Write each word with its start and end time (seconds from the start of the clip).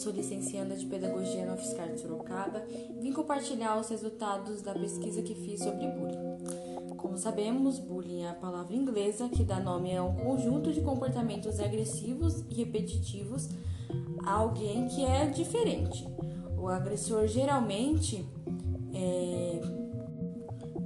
sou 0.00 0.12
licencianda 0.12 0.74
de 0.74 0.86
Pedagogia 0.86 1.44
na 1.44 1.52
UFSCar 1.52 1.92
de 1.92 2.00
Sorocaba 2.00 2.64
e 2.70 3.02
vim 3.02 3.12
compartilhar 3.12 3.78
os 3.78 3.90
resultados 3.90 4.62
da 4.62 4.72
pesquisa 4.72 5.20
que 5.20 5.34
fiz 5.34 5.62
sobre 5.62 5.86
bullying. 5.88 6.96
Como 6.96 7.18
sabemos, 7.18 7.78
bullying 7.78 8.22
é 8.22 8.30
a 8.30 8.34
palavra 8.34 8.74
inglesa 8.74 9.28
que 9.28 9.44
dá 9.44 9.60
nome 9.60 9.94
a 9.94 10.02
um 10.02 10.14
conjunto 10.14 10.72
de 10.72 10.80
comportamentos 10.80 11.60
agressivos 11.60 12.42
e 12.48 12.54
repetitivos 12.54 13.50
a 14.24 14.32
alguém 14.32 14.88
que 14.88 15.04
é 15.04 15.26
diferente. 15.26 16.08
O 16.56 16.68
agressor 16.68 17.26
geralmente 17.26 18.26
é, 18.94 19.60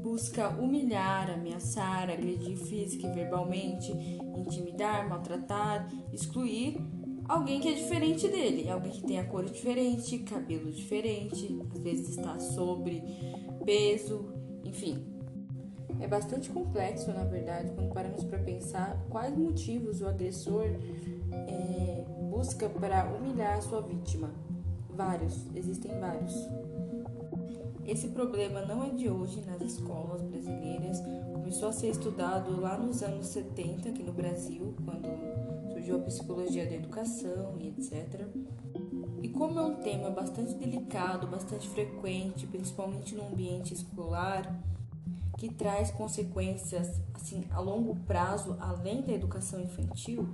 busca 0.03 0.49
humilhar, 0.49 1.31
ameaçar, 1.31 2.11
agredir 2.11 2.57
física 2.57 3.07
e 3.07 3.13
verbalmente, 3.13 3.93
intimidar, 4.37 5.09
maltratar, 5.09 5.89
excluir 6.13 6.81
alguém 7.29 7.61
que 7.61 7.69
é 7.69 7.73
diferente 7.73 8.29
dele, 8.29 8.69
alguém 8.71 8.93
que 8.93 9.03
tem 9.03 9.19
a 9.19 9.25
cor 9.25 9.45
diferente, 9.45 10.19
cabelo 10.21 10.71
diferente, 10.71 11.59
às 11.73 11.81
vezes 11.81 12.11
está 12.11 12.39
sobre 12.39 13.03
peso, 13.65 14.33
enfim. 14.65 15.05
É 16.01 16.09
bastante 16.09 16.51
complexo, 16.51 17.13
na 17.13 17.25
verdade, 17.25 17.71
quando 17.73 17.93
paramos 17.93 18.25
para 18.25 18.39
pensar 18.39 19.01
quais 19.09 19.37
motivos 19.37 20.01
o 20.01 20.09
agressor 20.09 20.67
é, 21.33 22.05
busca 22.31 22.69
para 22.69 23.05
humilhar 23.15 23.59
a 23.59 23.61
sua 23.63 23.81
vítima. 23.81 24.31
Vários, 24.91 25.47
existem 25.55 25.99
vários. 25.99 26.35
Esse 27.87 28.09
problema 28.09 28.63
não 28.63 28.83
é 28.83 28.91
de 28.91 29.09
hoje 29.11 29.43
nas 29.47 29.61
escolas 29.61 30.23
brasileiras, 30.23 31.01
começou 31.33 31.69
a 31.69 31.73
ser 31.73 31.91
estudado 31.91 32.61
lá 32.61 32.79
nos 32.79 33.03
anos 33.03 33.27
70 33.29 33.91
aqui 33.91 34.03
no 34.03 34.13
Brasil, 34.13 34.75
quando 34.85 35.07
surgiu 35.85 35.97
a 35.97 36.01
psicologia 36.01 36.67
da 36.67 36.75
educação 36.75 37.57
e 37.61 37.69
etc. 37.69 38.27
E 39.23 39.29
como 39.29 39.59
é 39.59 39.63
um 39.63 39.77
tema 39.77 40.09
bastante 40.09 40.55
delicado, 40.55 41.27
bastante 41.27 41.69
frequente, 41.69 42.47
principalmente 42.47 43.15
no 43.15 43.27
ambiente 43.29 43.75
escolar, 43.75 44.59
que 45.37 45.53
traz 45.53 45.91
consequências 45.91 47.03
assim 47.13 47.45
a 47.51 47.61
longo 47.61 47.97
prazo 48.07 48.57
além 48.61 49.03
da 49.03 49.13
educação 49.13 49.61
infantil, 49.61 50.27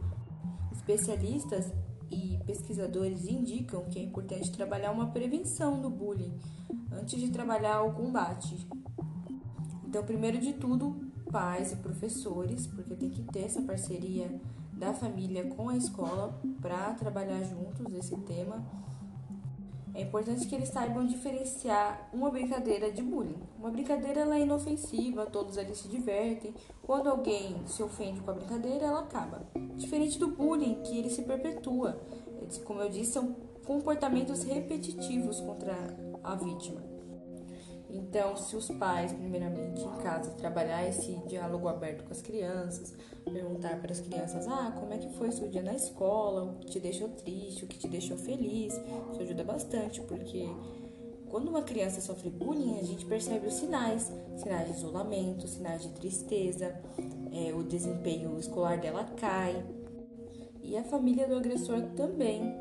especialistas 0.71 1.73
e 2.11 2.39
pesquisadores 2.47 3.27
indicam 3.27 3.84
que 3.84 3.98
é 3.98 4.03
importante 4.03 4.53
trabalhar 4.53 4.93
uma 4.93 5.09
prevenção 5.09 5.81
do 5.81 5.91
bullying 5.91 6.33
antes 6.93 7.21
de 7.21 7.31
trabalhar 7.31 7.83
o 7.83 7.93
combate. 7.93 8.69
Então, 9.84 10.05
primeiro 10.05 10.39
de 10.39 10.53
tudo, 10.53 11.11
pais 11.33 11.73
e 11.73 11.77
professores, 11.77 12.69
porque 12.69 12.95
tem 12.95 13.11
que 13.11 13.23
ter 13.25 13.41
essa 13.41 13.62
parceria 13.62 14.31
da 14.81 14.95
família 14.95 15.45
com 15.45 15.69
a 15.69 15.77
escola 15.77 16.41
para 16.62 16.95
trabalhar 16.95 17.42
juntos 17.45 17.92
esse 17.92 18.17
tema. 18.23 18.64
É 19.95 20.00
importante 20.00 20.47
que 20.47 20.55
eles 20.55 20.70
saibam 20.70 21.06
diferenciar 21.06 22.09
uma 22.14 22.31
brincadeira 22.31 22.91
de 22.91 23.03
bullying. 23.03 23.42
Uma 23.59 23.70
brincadeira 23.70 24.20
ela 24.20 24.37
é 24.37 24.41
inofensiva, 24.41 25.27
todos 25.27 25.59
ali 25.59 25.77
se 25.77 25.87
divertem. 25.87 26.55
Quando 26.83 27.09
alguém 27.11 27.56
se 27.67 27.83
ofende 27.83 28.20
com 28.20 28.31
a 28.31 28.34
brincadeira, 28.34 28.87
ela 28.87 29.00
acaba. 29.00 29.42
Diferente 29.77 30.19
do 30.19 30.28
bullying, 30.28 30.81
que 30.83 30.97
ele 30.97 31.11
se 31.11 31.22
perpetua. 31.22 32.00
Como 32.65 32.81
eu 32.81 32.89
disse, 32.89 33.12
são 33.12 33.37
comportamentos 33.67 34.44
repetitivos 34.44 35.41
contra 35.41 35.75
a 36.25 36.34
vítima. 36.37 36.81
Então, 37.92 38.37
se 38.37 38.56
os 38.56 38.69
pais, 38.69 39.12
primeiramente 39.12 39.83
em 39.83 39.97
casa, 40.03 40.31
trabalhar 40.33 40.87
esse 40.89 41.12
diálogo 41.27 41.69
aberto 41.69 42.05
com 42.05 42.12
as 42.12 42.22
crianças, 42.22 42.94
perguntar 43.61 43.80
para 43.80 43.92
as 43.92 44.00
crianças: 44.00 44.48
ah, 44.48 44.72
como 44.78 44.92
é 44.92 44.98
que 44.98 45.08
foi 45.14 45.30
seu 45.30 45.48
dia 45.48 45.62
na 45.62 45.75
escola, 45.75 46.44
o 46.44 46.54
que 46.56 46.66
te 46.66 46.81
deixou 46.81 47.09
triste, 47.09 47.65
o 47.65 47.69
que 47.69 47.78
te 47.78 47.88
deixou 47.88 48.16
feliz, 48.16 48.75
isso 49.12 49.21
ajuda 49.21 49.44
bastante, 49.44 50.00
porque 50.03 50.48
quando 51.28 51.48
uma 51.48 51.62
criança 51.62 52.00
sofre 52.00 52.31
bullying, 52.31 52.78
a 52.81 52.82
gente 52.82 53.04
percebe 53.04 53.47
os 53.47 53.54
sinais: 53.54 54.10
sinais 54.37 54.69
de 54.69 54.78
isolamento, 54.78 55.47
sinais 55.47 55.82
de 55.82 55.91
tristeza, 55.91 56.75
é, 57.32 57.53
o 57.54 57.62
desempenho 57.62 58.38
escolar 58.38 58.78
dela 58.78 59.04
cai. 59.16 59.62
E 60.62 60.76
a 60.76 60.84
família 60.84 61.26
do 61.26 61.37
agressor 61.37 61.82
também. 61.97 62.54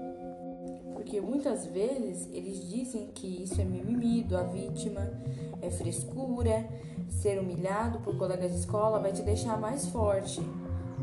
Porque 0.94 1.22
muitas 1.22 1.66
vezes 1.66 2.28
eles 2.32 2.68
dizem 2.70 3.08
que 3.08 3.44
isso 3.44 3.60
é 3.60 3.64
mimimi 3.64 4.26
a 4.34 4.44
vítima, 4.44 5.12
é 5.62 5.70
frescura, 5.70 6.68
ser 7.10 7.40
humilhado 7.40 8.00
por 8.00 8.18
colegas 8.18 8.52
de 8.52 8.60
escola 8.60 9.00
vai 9.00 9.12
te 9.12 9.22
deixar 9.22 9.60
mais 9.60 9.88
forte. 9.88 10.42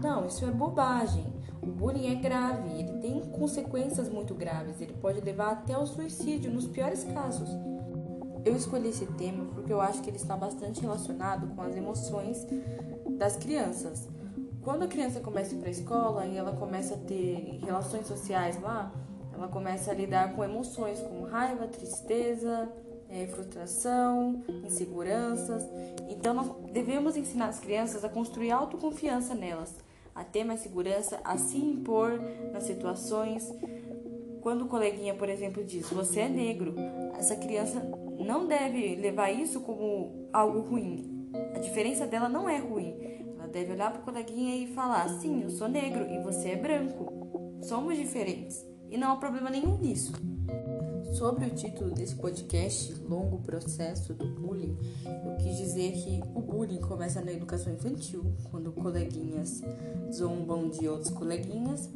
Não, 0.03 0.27
isso 0.27 0.45
é 0.45 0.51
bobagem. 0.51 1.25
O 1.63 1.67
bullying 1.67 2.13
é 2.13 2.15
grave, 2.15 2.69
ele 2.79 3.01
tem 3.01 3.21
consequências 3.31 4.09
muito 4.09 4.35
graves, 4.35 4.81
ele 4.81 4.93
pode 4.95 5.21
levar 5.21 5.51
até 5.51 5.75
ao 5.75 5.87
suicídio 5.87 6.51
nos 6.51 6.67
piores 6.67 7.03
casos. 7.05 7.49
Eu 8.45 8.55
escolhi 8.55 8.91
esse 8.91 9.07
tema 9.07 9.45
porque 9.47 9.73
eu 9.73 9.81
acho 9.81 10.01
que 10.03 10.11
ele 10.11 10.17
está 10.17 10.37
bastante 10.37 10.81
relacionado 10.81 11.49
com 11.55 11.63
as 11.63 11.75
emoções 11.75 12.47
das 13.19 13.37
crianças. 13.37 14.09
Quando 14.63 14.85
a 14.85 14.87
criança 14.87 15.19
começa 15.21 15.55
a 15.55 15.59
ir 15.59 15.61
para 15.61 15.69
a 15.69 15.73
escola 15.73 16.27
e 16.27 16.37
ela 16.37 16.53
começa 16.53 16.95
a 16.95 16.99
ter 16.99 17.59
relações 17.65 18.07
sociais 18.07 18.61
lá, 18.61 18.93
ela 19.33 19.49
começa 19.49 19.91
a 19.91 19.95
lidar 19.95 20.35
com 20.35 20.45
emoções 20.45 21.01
como 21.01 21.25
raiva, 21.25 21.67
tristeza, 21.67 22.69
é, 23.09 23.27
frustração, 23.27 24.43
inseguranças. 24.65 25.65
Então, 26.09 26.35
nós 26.35 26.51
devemos 26.73 27.17
ensinar 27.17 27.49
as 27.49 27.59
crianças 27.59 28.05
a 28.05 28.09
construir 28.09 28.51
autoconfiança 28.51 29.35
nelas, 29.35 29.75
a 30.17 30.25
ter 30.25 30.43
mais 30.43 30.61
segurança, 30.61 31.21
a 31.23 31.37
se 31.37 31.59
impor 31.59 32.19
nas 32.53 32.63
situações. 32.63 33.53
Quando 34.41 34.63
o 34.63 34.69
coleguinha, 34.69 35.15
por 35.15 35.29
exemplo, 35.29 35.63
diz: 35.63 35.91
Você 35.91 36.21
é 36.21 36.29
negro, 36.29 36.75
essa 37.15 37.37
criança 37.37 37.81
não 38.19 38.47
deve 38.47 38.97
levar 38.97 39.31
isso 39.31 39.61
como 39.61 40.29
algo 40.33 40.61
ruim. 40.61 41.31
A 41.55 41.59
diferença 41.59 42.07
dela 42.07 42.29
não 42.29 42.49
é 42.49 42.59
ruim. 42.59 42.97
Ela 43.39 43.47
deve 43.47 43.73
olhar 43.73 43.93
para 43.93 44.01
o 44.01 44.05
coleguinha 44.05 44.57
e 44.57 44.67
falar: 44.69 45.07
Sim, 45.21 45.43
eu 45.43 45.51
sou 45.51 45.69
negro 45.69 46.07
e 46.11 46.19
você 46.23 46.51
é 46.51 46.57
branco. 46.57 47.13
Somos 47.63 47.97
diferentes 47.97 48.65
e 48.91 48.97
não 48.97 49.13
há 49.13 49.17
problema 49.17 49.51
nenhum 49.51 49.77
nisso. 49.79 50.13
Sobre 51.17 51.47
o 51.47 51.51
título 51.51 51.93
desse 51.93 52.15
podcast, 52.15 52.93
Longo 53.09 53.39
Processo 53.39 54.13
do 54.13 54.27
Bullying, 54.39 54.77
eu 55.25 55.35
quis 55.39 55.57
dizer 55.57 55.93
que 55.93 56.21
o 56.35 56.43
bullying 56.43 56.83
começa 56.83 57.23
na 57.23 57.33
educação 57.33 57.73
infantil, 57.73 58.35
quando 58.51 58.71
coleguinhas 58.71 59.63
zombam 60.13 60.69
de 60.69 60.87
outros 60.87 61.11
coleguinhas, 61.11 61.89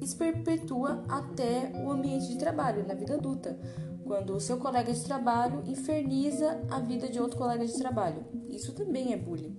e 0.00 0.06
se 0.06 0.14
perpetua 0.14 1.02
até 1.08 1.72
o 1.84 1.90
ambiente 1.90 2.28
de 2.28 2.38
trabalho, 2.38 2.86
na 2.86 2.94
vida 2.94 3.14
adulta, 3.14 3.58
quando 4.04 4.36
o 4.36 4.40
seu 4.40 4.56
colega 4.56 4.92
de 4.92 5.02
trabalho 5.02 5.64
inferniza 5.66 6.60
a 6.70 6.78
vida 6.78 7.08
de 7.08 7.18
outro 7.18 7.38
colega 7.38 7.66
de 7.66 7.76
trabalho. 7.76 8.24
Isso 8.48 8.72
também 8.72 9.12
é 9.12 9.16
bullying. 9.16 9.58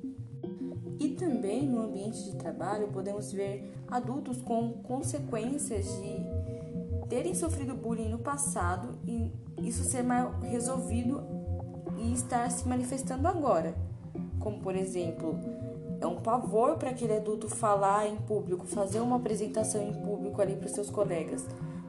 E 0.97 1.09
também 1.09 1.67
no 1.67 1.81
ambiente 1.81 2.23
de 2.23 2.37
trabalho 2.37 2.87
podemos 2.87 3.33
ver 3.33 3.73
adultos 3.89 4.41
com 4.41 4.71
consequências 4.83 5.85
de 6.01 6.51
terem 7.11 7.35
sofrido 7.35 7.75
bullying 7.75 8.07
no 8.07 8.19
passado 8.19 8.97
e 9.05 9.29
isso 9.57 9.83
ser 9.83 10.05
resolvido 10.43 11.21
e 11.97 12.13
estar 12.13 12.49
se 12.49 12.65
manifestando 12.65 13.27
agora. 13.27 13.75
Como, 14.39 14.61
por 14.61 14.73
exemplo, 14.77 15.37
é 15.99 16.07
um 16.07 16.21
pavor 16.21 16.77
para 16.77 16.91
aquele 16.91 17.17
adulto 17.17 17.49
falar 17.49 18.07
em 18.07 18.15
público, 18.15 18.65
fazer 18.65 19.01
uma 19.01 19.17
apresentação 19.17 19.85
em 19.85 19.93
público 19.93 20.41
ali 20.41 20.55
para 20.55 20.67
os 20.67 20.71
seus 20.71 20.89
colegas. 20.89 21.45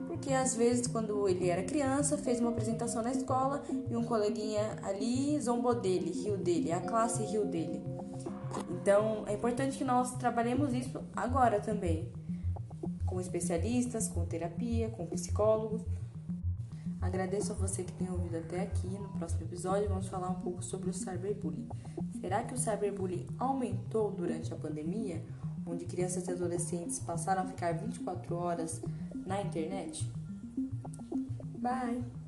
Porque 0.09 0.33
às 0.33 0.57
vezes, 0.57 0.89
quando 0.89 1.29
ele 1.29 1.49
era 1.49 1.63
criança, 1.63 2.19
fez 2.19 2.41
uma 2.41 2.51
apresentação 2.51 3.01
na 3.01 3.13
escola 3.13 3.63
e 3.89 3.97
um 3.97 4.03
coleguinha 4.03 4.77
ali 4.83 5.41
zombou 5.41 5.73
dele, 5.77 6.11
riu 6.11 6.37
dele, 6.37 6.73
a 6.73 6.81
classe 6.81 7.23
riu 7.23 7.47
dele. 7.47 7.81
Então, 8.69 9.23
é 9.29 9.35
importante 9.35 9.79
que 9.79 9.85
nós 9.85 10.17
trabalhemos 10.17 10.75
isso 10.75 11.01
agora 11.15 11.61
também 11.61 12.11
com 13.13 13.21
especialistas, 13.21 14.09
com 14.09 14.25
terapia, 14.25 14.89
com 14.89 15.05
psicólogos. 15.07 15.83
Agradeço 16.99 17.53
a 17.53 17.55
você 17.55 17.85
que 17.85 17.93
tem 17.93 18.11
ouvido 18.11 18.39
até 18.39 18.63
aqui. 18.63 18.87
No 18.87 19.09
próximo 19.11 19.43
episódio 19.43 19.89
vamos 19.89 20.09
falar 20.09 20.31
um 20.31 20.41
pouco 20.41 20.65
sobre 20.65 20.89
o 20.89 20.95
cyberbullying. 20.95 21.69
Será 22.21 22.43
que 22.43 22.55
o 22.55 22.59
cyberbullying 22.59 23.27
aumentou 23.39 24.11
durante 24.11 24.55
a 24.55 24.57
pandemia, 24.57 25.23
onde 25.67 25.85
crianças 25.85 26.27
e 26.27 26.31
adolescentes 26.31 26.99
passaram 27.01 27.43
a 27.43 27.47
ficar 27.47 27.73
24 27.73 28.35
horas 28.35 28.81
na 29.27 29.43
internet? 29.43 30.11
Bye! 31.59 32.22